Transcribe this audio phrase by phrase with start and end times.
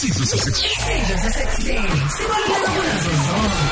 [0.00, 3.66] isidlo sasekuseni Isidlo sasekuseni sibaluleka kunazo zonke.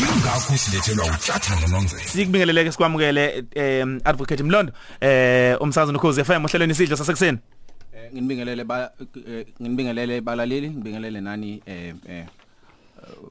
[0.00, 6.96] yingakho silethelwa utyathana nonzela Sikubingeleleke sikwamukele em advocate Mlondo eh umsakazo nokhozi FM ohlelweni isidlo
[6.96, 7.38] sasekuseni.
[7.96, 8.90] Eh, nginibingelele ba
[9.28, 12.24] eh, nginibingelele balaleli ngibingelele nani eh eh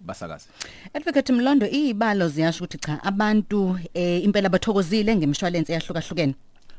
[0.01, 0.47] basakazi
[0.93, 6.35] Advocate Mlondo izibalo ziyasho ukuthi cha abantu eh impela bathokozile ngemshwalense yahlukahlukene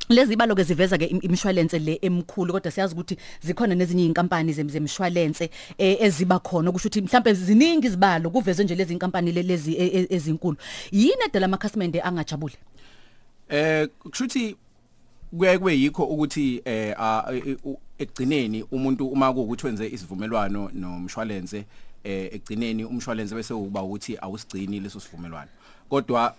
[0.09, 4.53] Lezi balo ke ziveza ke im- imshwalense le emkhulu kodwa siyazi ukuthi zikhona nezinye inkampani
[4.53, 6.73] zemshwalense eh, eziba khona.
[6.73, 10.57] Kusho ukuthi mhlambe ziningi izibalo kuveze nje lezi inkampani le- lezi e- e- ezinkulu.
[10.93, 12.55] Yini edala amakhasimende angajabule?
[13.49, 14.57] Eh kushuthi
[15.39, 16.95] kuye kube yikho ukuthi eh
[17.33, 17.57] e-
[17.99, 21.65] ekugcineni umuntu uma kuukuthi wenze isivumelwano nomshwalense
[22.05, 25.51] eh ekugcineni umshwalense bese uba ukuthi awusigcini leso sivumelwano.
[25.89, 26.35] Kodwa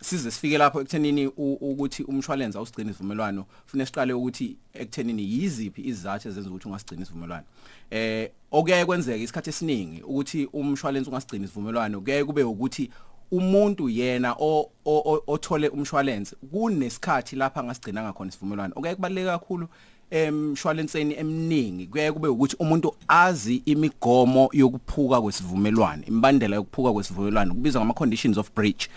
[0.00, 6.28] size sifike lapho ekuthenini u- ukuthi umshwalense awusigcini isivumelwano kufanele siqale ukuthi ekuthenini yiziphi izizathu
[6.28, 7.44] ezenza ukuthi ungasigcini isivumelwano.
[7.90, 12.90] Eh okuyaye kwenzeka isikhathi esiningi ukuthi umshwalense ungasigcini isivumelwano kuyaye kube ukuthi
[13.30, 18.72] umuntu yena o- o- o- othole umshwalense kunesikhathi lapha angasigcina ngakhona isivumelwano.
[18.76, 19.68] Okuye kubaleka kakhulu
[20.10, 27.94] emshwalenseni eminingi kuye kube ukuthi umuntu azi imigomo yokuphuka kwesivumelwano imbandela yokuphuka kwesivumelwano kubizwa ngama
[27.94, 28.88] conditions of breach.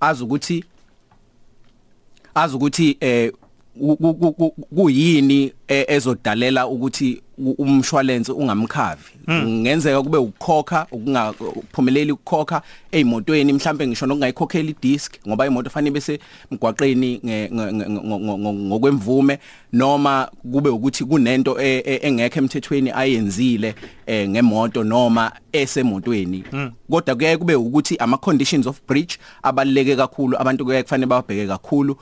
[0.00, 0.64] Azi ukuthi
[2.34, 3.32] azi ukuthi eh
[3.78, 7.22] ku- ku- ku- ku- kuyini eh, ezodalela ukuthi
[7.58, 9.12] umshwalense ungamkhavi.
[9.30, 16.18] Ngenzeka kube ukukhokha ukungaphumeleli ukukhokha ezimotweni mhlambe ngisho nokungayikhokheli idisk ngoba imoto fanele bese
[16.50, 17.20] mgwaqeni
[18.66, 19.38] ngokwemvume
[19.72, 23.74] noma kube ukuthi kunento e- e- engekho emthethweni ayenzile
[24.06, 26.44] eh, ngemoto noma esemotweni.
[26.90, 31.96] Kodwa kuyaye kube ukuthi ama conditions of breach abaleke kakhulu abantu kuyaye kufanele babheke kakhulu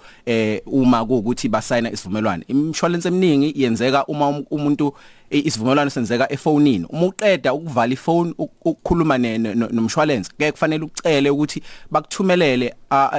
[0.67, 2.42] uma kuukuthi basayina isivumelwano.
[2.48, 4.94] Imshwalense eminingi yenzeka uma um- umuntu
[5.30, 6.86] isivumelwano senzeka efonini.
[6.90, 12.75] Uma uqeda ukuvala ifone uk- ukukhuluma nomshwalense ke kufanele ucele ukuthi bakuthumelele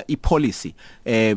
[0.08, 0.74] ipolicy
[1.06, 1.36] eh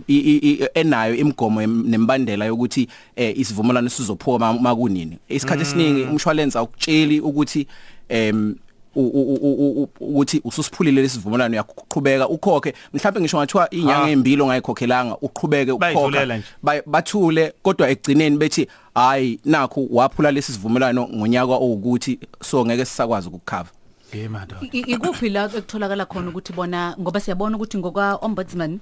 [0.74, 7.66] enayo imigomo em- nembandela yokuthi eh isivumelwano sizophuma makunini isikhathi esiningi umshwalense awukutsheli ukuthi
[8.08, 8.54] em
[8.96, 14.10] ukuthi ususiphulile lesivumelwano uyaqhubeka ukhokhe mhlawumbe ngisho ngathiwa inyanga Ah.
[14.10, 16.46] embili ongayikhokhelanga uqhubeke Bayithulela ukukhokha nje.
[16.62, 23.28] Bay- bathule kodwa ekugcineni bethi hayi nakho waphula lesi sivumelwano ngonyaka owukuthi so ngeke sisakwazi
[23.28, 23.70] ukukhava
[24.10, 24.58] Hey madod.
[24.62, 28.78] I- i- ikuphi la ekutholakala khona ukuthi bona ngoba siyabona ukuthi ngoka ombudsman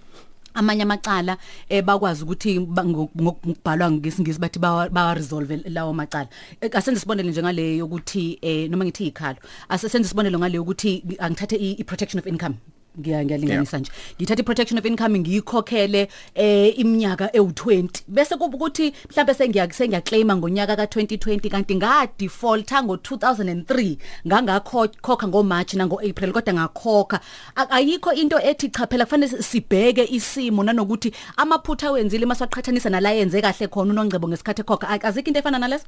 [0.61, 1.35] amanye amacala
[1.69, 6.29] eh bakwazi ukuthi ba- ngo- ngo- ngokubhalwa ngesingisi bathi bawa bawa resolve lawo macala.
[6.61, 9.39] Eh, asenze sibonele njengale yokuthi eh noma ngithi ikhalo
[9.69, 10.93] asenze sibonele ngale yokuthi
[11.25, 12.57] angithathe i i protection of income.
[13.01, 13.91] Ngiya ngiyalinganisa nje.
[14.21, 20.75] Ngithatha i-protection of income ngiyikhokhele eh iminyaka ewu20 bese kuba ukuthi mhlawumbe sengiya sengiyaclaima ngonyaka
[20.75, 27.21] ka2020 kanti nga default ngo2003 ngangakhokha ngoMarch nangoApril kodwa ngakhokha.
[27.57, 33.41] A- ayikho into ethi cha phela kufanele sibheke isimo nanokuthi amaphutha wenzile masaqhathanisa nala yenze
[33.43, 34.89] kahle khona unongcebo ngesikhathi ekhokha.
[34.89, 35.85] A- azikho into efana naleso?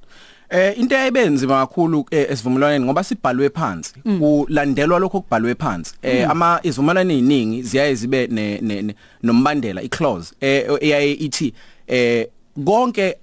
[0.51, 3.95] Eh into ayibenzima kakhulu eh, esivumelwaneni ngoba sibhalwe phansi.
[4.19, 5.95] Kulandelwa lokho okubhalwe phansi.
[6.03, 11.53] Eh ama izivumelwano eziningi ziyaye zibe ne- nombandela iclause eh eyaye ithi
[11.87, 12.27] eh
[12.65, 13.17] konke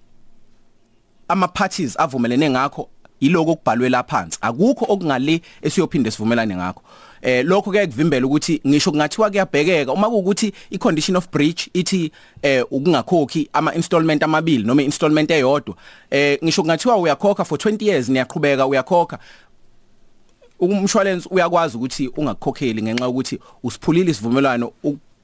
[1.27, 2.89] ama parties avumelene ngakho
[3.21, 4.37] yiloko okubhalwe la phansi.
[4.41, 6.81] Akukho okungale esiyophinde sivumelane ngakho.
[7.21, 12.11] Eh lokho ke kuvimbela ukuthi ngisho kungathiwa kuyabhekeka uma kuukuthi i condition of breach ithi
[12.41, 15.75] eh ukungakhokhi ama installment amabili noma installment eyodwa
[16.11, 19.19] eh ngisho kungathiwa uyakhokha for 20 years niyaqhubeka uyakhokha.
[20.59, 24.71] Umshwalense uyakwazi ukuthi ungakukhokheli ngenxa yokuthi usiphulile isivumelwano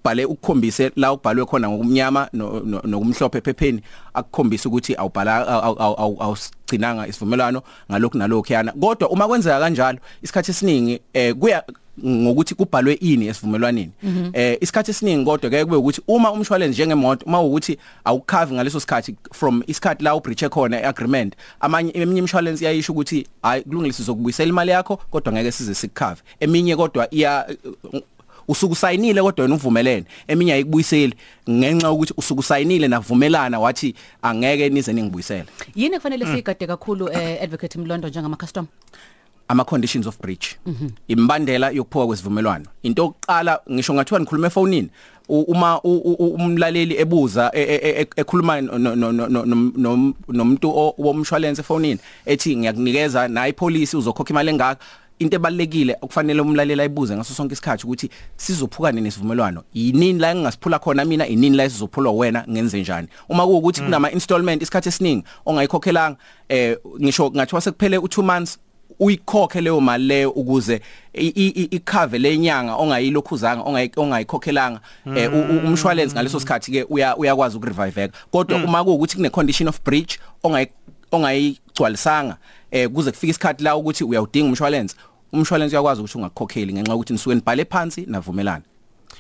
[0.04, 3.82] ubhale ukukhombise la ubhalwe khona ngokumnyama no- no- nokumhlophe ephepheni
[4.14, 8.72] akukhombisa ukuthi awubhala aw- aw- aw- awusigcinanga isivumelwano ngalokho nalokho yana.
[8.72, 11.64] Kodwa uma kwenzeka kanjalo isikhathi esiningi eh kuya
[12.06, 13.92] ngokuthi kubhalwe ini esivumelwaneni.
[14.34, 19.16] Eh isikhathi esiningi kodwa ke kube ukuthi uma umshwalense njengemoto uma ukuthi awukhavi ngaleso sikhathi
[19.32, 24.72] from isikhathi la ubreach khona iagreement amanye eminye imshwalense iyayisho ukuthi hayi kulungile sizokubuyisela imali
[24.72, 27.48] yakho kodwa ngeke size sikukhave eminye kodwa iya
[28.48, 30.06] usuku sayinile kodwa wena uvumelene.
[30.28, 31.14] Eminye ayikubuyiseli
[31.50, 35.46] ngenxa ukuthi usuku sayinile navumelana wathi angeke nize ningibuyisele.
[35.76, 38.68] Yini kufanele siyigade kakhulu eh advocate Mlondo njengama customer
[39.48, 40.56] ama conditions of breach.
[41.08, 42.66] Imbandela yokuphuka kwesivumelwano.
[42.84, 44.90] Into yokuqala ngisho ngathiwa nikhuluma efonini.
[45.30, 49.46] U- uma u- u- umlaleli ebuza e- e- e- ekhuluma no- no- no- no- no-
[49.78, 54.84] no- nomuntu o- womshwalense efonini ethi ngiyakunikeza nayi policy uzokhokha imali engaka.
[55.24, 59.64] Into ebalekile okufanele umlaleli ayibuze ngaso sonke isikhathi ukuthi sizophukane nesivumelwano?
[59.74, 61.26] Yinini la engasiphula khona mina?
[61.26, 62.46] Yinini la sizophulwa wena?
[62.50, 63.08] Ngenze njani?
[63.30, 66.18] Uma kuukuthi kunama installment isikhathi esiningi ongayikhokhelanga
[66.50, 68.60] eh ngisho ngathiwa sekuphele u2 months
[69.00, 70.82] uyikhokhe leyo mali leyo ukuze
[71.14, 73.64] ikhave lenyanga ongayilokhuzanga
[73.98, 74.80] ongayikhokhelanga
[75.16, 79.68] eh, u- u- umshwalense ngaleso sikhathi ke uya uyakwazi ukureviveka kodwa uma kuukuthi kune condition
[79.70, 80.68] of breach ongayi
[81.12, 82.38] ongayigcwalisanga
[82.72, 84.96] eh kuze kufike isikhathi la ukuthi uyawudinga umshwalense
[85.34, 88.64] umshwalense uyakwazi ukuthi ungakukhokheli ngenxa yokuthi nisuke nibhale phansi navumelana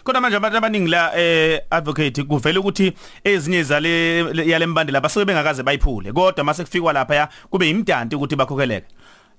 [0.03, 2.93] kodwa manje abantu abaningi la eh advocate kuvela ukuthi
[3.23, 4.19] ezinye zale
[4.49, 6.11] yalembandela basuke bengakaze bayiphule.
[6.11, 8.87] Kodwa mase kufikwa lapha ya kube imdanti ukuthi bakhokheleke.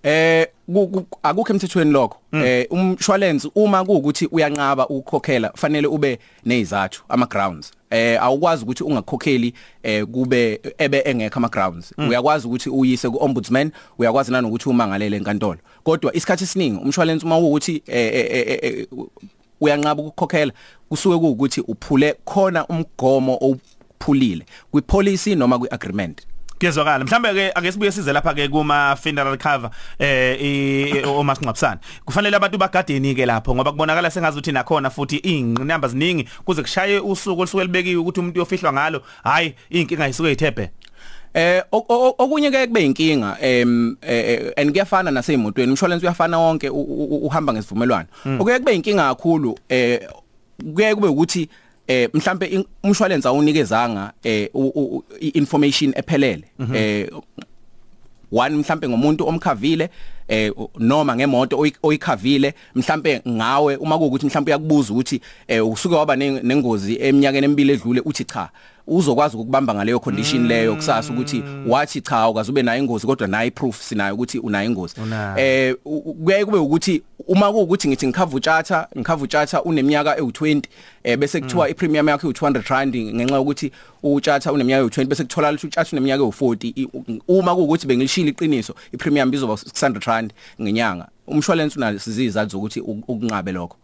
[0.07, 2.19] Eh ku- ku- akukho emthethweni lokho.
[2.33, 7.73] Eh umshwalense uma kuukuthi uyanqaba ukukhokhela fanele ube nezathu ama grounds.
[7.91, 11.95] Eh awukwazi ukuthi ungakhokheli eh kube ebe engekho ama grounds.
[11.99, 15.59] Uyakwazi ukuthi uyise ku ombudsman, uyakwazi nanokuthi umangalele enkantolo.
[15.85, 18.87] Kodwa isikhathi esiningi umshwalense uma ukuthi eh, eh, eh, eh,
[19.61, 20.53] uyanqaba ukukhokhela
[20.89, 26.23] kusuke kuukuthi uphule khona umgomo ophulile kwi policy noma kwi agreement.
[26.59, 32.37] Kuyezwakala mhlambe ke ake sibuye size lapha ke kuma funeral cover eh i- omasingcwabisana kufanele
[32.37, 37.41] abantu bagadeni ke lapho ngoba kubonakala sengazi ukuthi nakhona futhi inamba ziningi kuze kushaye usuku
[37.41, 40.71] olusuke libekiwe ukuthi umuntu uyofihlwa ngalo hayi inkinga isuke ithephe
[41.37, 46.69] Eh ok- ok- okunye ke kube inkinga em eh, and kuyafana nasemotweni umshwalense uyafana wonke
[46.71, 48.07] uhamba ngesivumelwano.
[48.39, 50.01] Okuye kube inkinga kakhulu eh
[50.75, 51.49] kuye kube ukuthi
[51.89, 54.49] eh mhlambe umshwalense awunikezanga eh
[55.35, 56.45] information ephelele.
[56.75, 57.09] Eh
[58.33, 59.91] one mhlambe ngomuntu omkhavile
[60.29, 66.17] eh noma ngemoto oyi- oyikhavile mhlambe ngawe uma kuukuthi mhlambe uyakubuza ukuthi eh usuke waba
[66.17, 68.49] ne- nengozi eminyakeni emibili edlule uthi cha.
[68.87, 73.51] Uzokwazi ukubamba ngaleyo condition leyo kusasa ukuthi wathi cha ukaze ube nayo ingozi kodwa nayo
[73.51, 74.95] proof sinayo ukuthi unayo ingozi.
[75.03, 75.39] Unayo.
[75.39, 80.63] eh u- u- kuyaye kube ukuthi uma kuukuthi ngithi ngikhava utshata ngikhava utshata uneminyaka ewu20
[81.05, 83.73] eh bese kuthiwa ipremium yakho u200 rand ngenxa yokuthi
[84.03, 88.75] utshata uneminyaka ewu20 bese kuthola ukuthi utshata uneminyaka ewu40 I- u- uma kuukuthi bengilishila iqiniso
[88.93, 90.33] ipremium bizoba 600 rand
[90.63, 91.09] ngenyanga.
[91.27, 93.77] Umshwalense unasizizathu zokuthi u- ukunqabe lokho.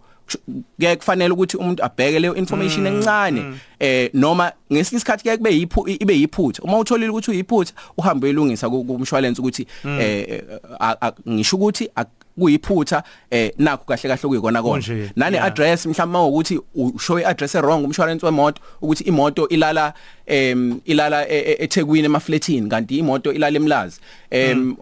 [0.80, 3.44] Ke kufanele ukuthi umuntu abheke leyo information encane
[3.80, 6.62] eh noma ngesinye isikhathi ke kube yiphu ibe yiphutha.
[6.62, 10.42] Uma utholile ukuthi uyiphutha uhambe uyilungisa ku- kumshwalense ukuthi eh
[10.80, 11.88] a- a- ngisho ukuthi
[12.40, 14.82] kuyiphutha eh nakho kahle kahle kuyikona kona.
[14.82, 15.46] Kunje, nane yeah.
[15.46, 19.92] address mhlawumbe ukuthi ushow iaddress wrong umshwalense wemoto ukuthi imoto ilala
[20.26, 24.00] em ilala e- e- eThekwini emafletini kanti imoto ilala eMlazi.
[24.30, 24.76] Em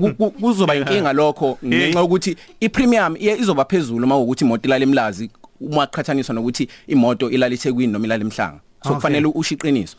[0.00, 4.84] ku- ku- kuzoba inkinga lokho ngenxa yokuthi ipremium iye- izoba phezulu uma ukuthi imoto ilala
[4.84, 5.30] eMlazi
[5.60, 8.60] uma qhathaniswa nokuthi imoto ilala eThekwini noma ilala eMhlanga.
[8.82, 8.94] So Okay.
[8.94, 9.96] kufanele ushiqiniso.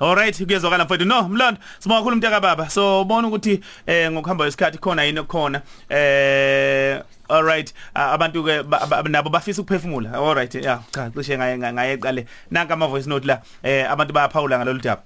[0.00, 2.70] Alright kuyezwakala mfowethu no mlando sibonga kakhulu umntaka baba.
[2.70, 8.86] So ubona ukuthi eh ngokuhamba kwesikhathi khona yini khona eh alright ah, abantu ke ba-
[8.86, 10.12] ba- nabo bafisa ukuphefumula.
[10.14, 14.58] Alright yeah cha cishe ngaye ngaye qale nanka ama voice note la eh abantu bayaphawula
[14.58, 15.02] ngalolu daba.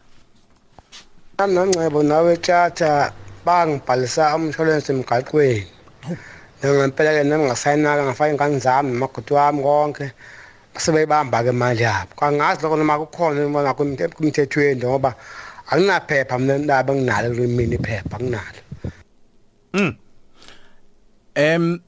[1.39, 3.13] Nami noNcebo nawe tjatha
[3.45, 5.67] bangibhalisa umshwalense emgaqweni.
[6.65, 10.13] Ngempela ke nami ngasayinaka ngafaka ingane zami namagudu wami konke.
[10.79, 12.15] Sebeyibamba ke manje yabo.
[12.17, 15.15] Kangazi lokho noma kukhona uma kumthethweni ngoba
[15.71, 18.61] akunaphepha mina ndaba nginalo kimi iphepha nginalo.
[21.35, 21.81] Em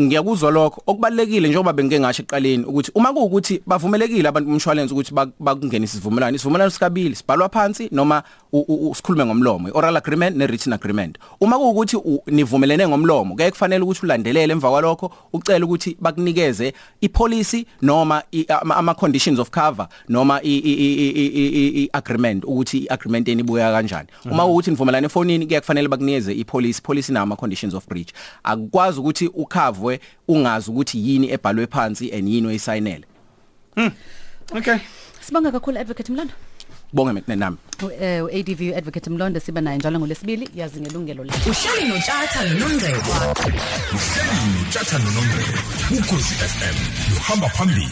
[0.00, 0.82] ngiyakuzwa lokho.
[0.86, 6.36] Okubalekile njengoba bengike ngasho eqaleni ukuthi uma kuukuthi bavumelekile abantu bomshwalense ukuthi bak- bakungenisa isivumelwano
[6.36, 8.22] isivumelwano sikabili sibhalwa phansi noma
[8.52, 11.18] u- u- u- sikhulume ngomlomo oral agreement ne written agreement.
[11.40, 17.66] Uma kuukuthi u- nivumelene ngomlomo ke kufanele ukuthi ulandelele emva kwalokho ucela ukuthi bakunikeze ipolicy
[17.82, 22.44] noma i- ama ama conditions of cover noma i i- i- i- i- i agreement
[22.44, 24.08] ukuthi iagreement yeni ibuya kanjani.
[24.30, 28.08] Uma ukuthi nivumelane efonini ke kufanele bakunikeze ipolicy policy nama conditions of breach.
[28.44, 29.30] Akukwazi ukuthi
[29.62, 33.04] ukhavwe ungazi ukuthi yini ebhalwe phansi and yini oyisayinele.
[34.56, 34.78] Okay.
[35.20, 36.32] Sibonga kakhulu advocate Mlondo.
[36.92, 37.56] bonge mina nami.
[37.82, 41.50] U- Eh u-ADV advocate Mlondo siba naye njalo ngolesibili yazi ngelungelo lakhe.
[41.50, 43.12] uhleli notshata nonongcebo
[43.94, 45.58] uhleli notshatha nonongcebo
[45.98, 46.76] ukhosi FM
[47.14, 47.88] luhamba phambili.